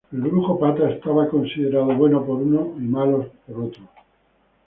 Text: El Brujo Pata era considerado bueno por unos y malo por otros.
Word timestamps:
El 0.11 0.19
Brujo 0.21 0.57
Pata 0.57 0.89
era 0.89 1.29
considerado 1.29 1.93
bueno 1.95 2.25
por 2.25 2.37
unos 2.41 2.69
y 2.75 2.81
malo 2.87 3.29
por 3.45 3.61
otros. 3.65 3.85